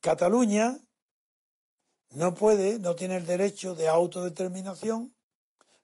[0.00, 0.78] Cataluña
[2.10, 5.14] no puede, no tiene el derecho de autodeterminación,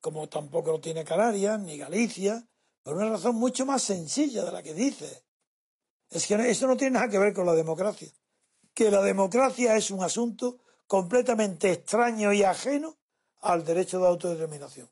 [0.00, 2.46] como tampoco lo tiene Canarias ni Galicia,
[2.82, 5.24] por una razón mucho más sencilla de la que dice.
[6.10, 8.08] Es que eso no tiene nada que ver con la democracia.
[8.74, 12.98] Que la democracia es un asunto completamente extraño y ajeno
[13.40, 14.90] al derecho de autodeterminación.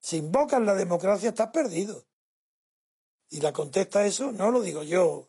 [0.00, 2.04] Si invocas la democracia estás perdido.
[3.28, 5.28] Y la contesta eso, no lo digo yo,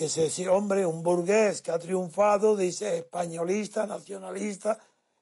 [0.00, 4.78] que se dice, hombre, un burgués que ha triunfado, dice españolista, nacionalista,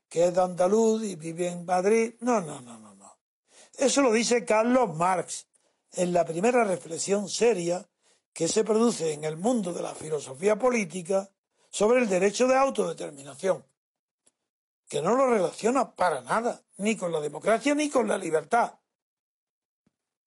[0.09, 2.15] que es de andaluz y vive en Madrid.
[2.21, 3.19] No, no, no, no, no.
[3.77, 5.49] Eso lo dice Carlos Marx
[5.95, 7.85] en la primera reflexión seria
[8.33, 11.29] que se produce en el mundo de la filosofía política
[11.71, 13.65] sobre el derecho de autodeterminación,
[14.89, 18.75] que no lo relaciona para nada, ni con la democracia ni con la libertad.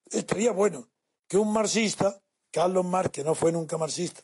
[0.10, 0.90] Estaría bueno
[1.26, 4.24] que un marxista, Carlos Marx, que no fue nunca marxista,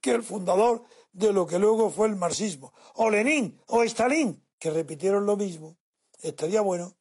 [0.00, 4.70] que el fundador de lo que luego fue el marxismo, o Lenin o Stalin, que
[4.70, 5.76] repitieron lo mismo,
[6.20, 6.96] estaría bueno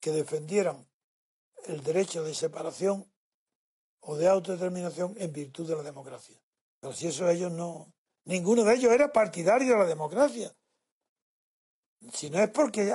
[0.00, 0.88] que defendieran
[1.66, 3.10] el derecho de separación
[4.00, 6.40] o de autodeterminación en virtud de la democracia.
[6.80, 7.92] Pero si eso ellos no,
[8.24, 10.54] ninguno de ellos era partidario de la democracia.
[12.12, 12.94] Si no es porque,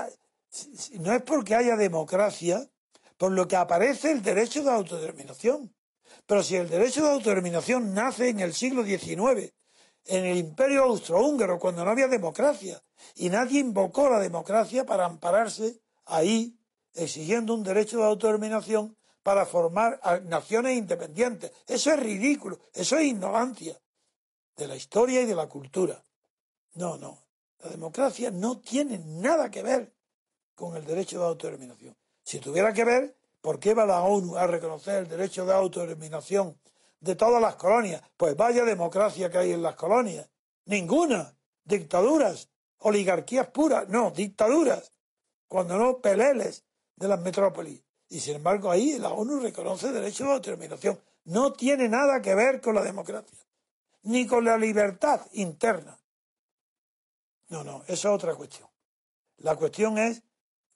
[0.49, 2.67] si no es porque haya democracia,
[3.17, 5.73] por lo que aparece el derecho de autodeterminación.
[6.25, 9.53] Pero si el derecho de autodeterminación nace en el siglo XIX,
[10.05, 12.81] en el imperio austrohúngaro, cuando no había democracia,
[13.15, 16.57] y nadie invocó la democracia para ampararse ahí,
[16.93, 21.51] exigiendo un derecho de autodeterminación para formar naciones independientes.
[21.67, 23.79] Eso es ridículo, eso es ignorancia
[24.55, 26.05] de la historia y de la cultura.
[26.75, 27.25] No, no.
[27.63, 29.93] La democracia no tiene nada que ver
[30.53, 31.97] con el derecho de autodeterminación.
[32.23, 36.59] Si tuviera que ver, ¿por qué va la ONU a reconocer el derecho de autodeterminación
[36.99, 38.01] de todas las colonias?
[38.17, 40.27] Pues vaya democracia que hay en las colonias.
[40.65, 41.37] Ninguna.
[41.63, 44.91] Dictaduras, oligarquías puras, no, dictaduras.
[45.47, 47.83] Cuando no, peleles de las metrópolis.
[48.09, 50.99] Y sin embargo ahí la ONU reconoce derecho de autodeterminación.
[51.25, 53.45] No tiene nada que ver con la democracia,
[54.01, 55.99] ni con la libertad interna.
[57.49, 58.67] No, no, eso es otra cuestión.
[59.37, 60.23] La cuestión es,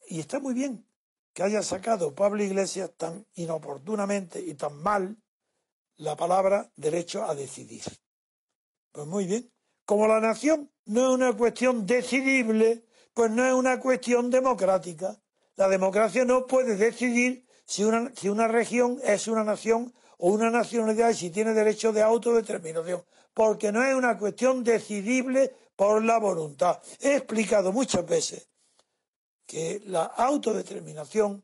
[0.07, 0.85] y está muy bien
[1.33, 5.17] que haya sacado Pablo Iglesias tan inoportunamente y tan mal
[5.97, 7.83] la palabra derecho a decidir.
[8.91, 9.51] Pues muy bien.
[9.85, 15.19] Como la nación no es una cuestión decidible, pues no es una cuestión democrática.
[15.55, 20.49] La democracia no puede decidir si una, si una región es una nación o una
[20.49, 23.03] nacionalidad y si tiene derecho de autodeterminación,
[23.33, 26.81] porque no es una cuestión decidible por la voluntad.
[26.99, 28.48] He explicado muchas veces
[29.49, 31.43] que la autodeterminación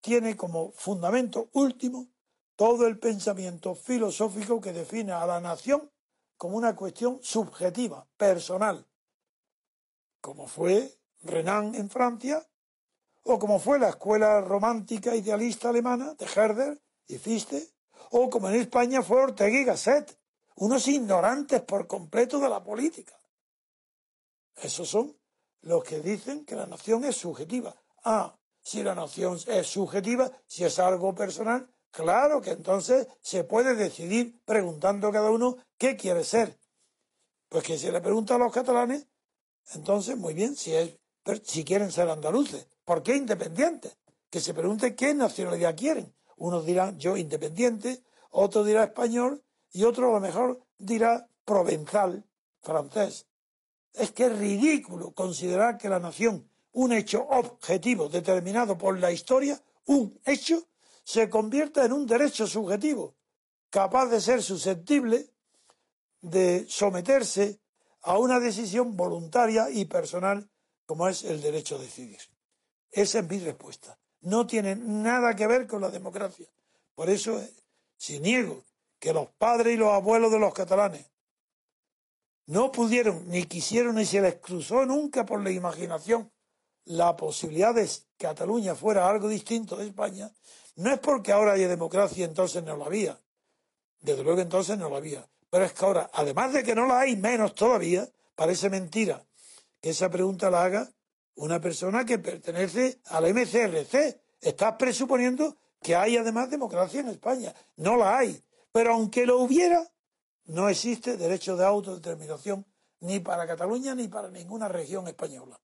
[0.00, 2.06] tiene como fundamento último
[2.54, 5.90] todo el pensamiento filosófico que define a la nación
[6.36, 8.86] como una cuestión subjetiva, personal,
[10.20, 12.48] como fue Renan en Francia
[13.24, 17.18] o como fue la escuela romántica idealista alemana de Herder y
[18.12, 20.16] o como en España fue Ortega y Gasset,
[20.54, 23.20] unos ignorantes por completo de la política.
[24.54, 25.19] Esos son
[25.62, 27.74] los que dicen que la nación es subjetiva.
[28.04, 33.74] Ah, si la nación es subjetiva, si es algo personal, claro que entonces se puede
[33.74, 36.58] decidir preguntando a cada uno qué quiere ser.
[37.48, 39.06] Pues que se le pregunta a los catalanes,
[39.74, 41.00] entonces muy bien, si es
[41.44, 42.66] si quieren ser andaluces.
[42.84, 43.96] ¿Por qué independientes?
[44.30, 46.14] Que se pregunte qué nacionalidad quieren.
[46.36, 49.42] Unos dirán yo independiente, otro dirá español
[49.72, 52.24] y otro a lo mejor dirá provenzal,
[52.62, 53.26] francés.
[53.92, 59.60] Es que es ridículo considerar que la nación, un hecho objetivo determinado por la historia,
[59.86, 60.68] un hecho,
[61.04, 63.16] se convierta en un derecho subjetivo,
[63.68, 65.30] capaz de ser susceptible
[66.20, 67.58] de someterse
[68.02, 70.48] a una decisión voluntaria y personal
[70.86, 72.18] como es el derecho a decidir.
[72.90, 73.98] Esa es mi respuesta.
[74.22, 76.48] No tiene nada que ver con la democracia.
[76.94, 77.50] Por eso, eh,
[77.96, 78.64] si niego
[78.98, 81.09] que los padres y los abuelos de los catalanes
[82.50, 86.32] no pudieron, ni quisieron, ni se les cruzó nunca por la imaginación
[86.84, 90.32] la posibilidad de que Cataluña fuera algo distinto de España,
[90.74, 93.20] no es porque ahora haya democracia, entonces no la había.
[94.00, 95.30] Desde luego entonces no la había.
[95.48, 99.24] Pero es que ahora, además de que no la hay, menos todavía, parece mentira
[99.80, 100.92] que esa pregunta la haga
[101.36, 104.20] una persona que pertenece a la MCRC.
[104.40, 107.54] Estás presuponiendo que hay además democracia en España.
[107.76, 108.42] No la hay.
[108.72, 109.88] Pero aunque lo hubiera,
[110.50, 112.66] no existe derecho de autodeterminación
[113.00, 115.60] ni para Cataluña ni para ninguna región española.